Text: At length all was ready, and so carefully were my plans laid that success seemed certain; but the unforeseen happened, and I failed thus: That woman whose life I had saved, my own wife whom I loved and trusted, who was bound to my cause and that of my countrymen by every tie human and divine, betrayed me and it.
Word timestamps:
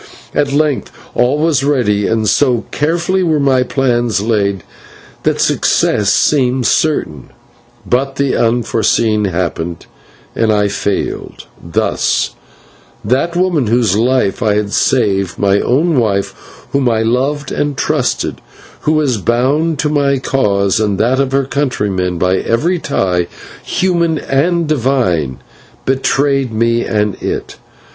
At 0.33 0.51
length 0.51 0.91
all 1.13 1.37
was 1.37 1.63
ready, 1.63 2.07
and 2.07 2.27
so 2.27 2.65
carefully 2.71 3.21
were 3.21 3.39
my 3.39 3.61
plans 3.61 4.19
laid 4.19 4.63
that 5.21 5.39
success 5.39 6.11
seemed 6.11 6.65
certain; 6.65 7.29
but 7.85 8.15
the 8.15 8.35
unforeseen 8.35 9.25
happened, 9.25 9.85
and 10.35 10.51
I 10.51 10.69
failed 10.69 11.45
thus: 11.63 12.31
That 13.05 13.35
woman 13.35 13.67
whose 13.67 13.95
life 13.95 14.41
I 14.41 14.55
had 14.55 14.73
saved, 14.73 15.37
my 15.37 15.59
own 15.59 15.99
wife 15.99 16.65
whom 16.71 16.89
I 16.89 17.03
loved 17.03 17.51
and 17.51 17.77
trusted, 17.77 18.41
who 18.79 18.93
was 18.93 19.17
bound 19.19 19.77
to 19.77 19.89
my 19.89 20.17
cause 20.17 20.79
and 20.79 20.97
that 20.97 21.19
of 21.19 21.31
my 21.31 21.43
countrymen 21.43 22.17
by 22.17 22.37
every 22.37 22.79
tie 22.79 23.27
human 23.63 24.17
and 24.17 24.65
divine, 24.67 25.41
betrayed 25.85 26.51
me 26.51 26.85
and 26.85 27.21
it. 27.21 27.57